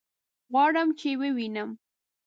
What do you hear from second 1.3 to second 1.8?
وينم.